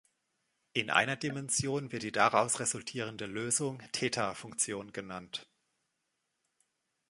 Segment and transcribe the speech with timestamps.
[0.73, 5.47] In einer Dimension wird die daraus resultierende Lösung Theta-Funktion genannt.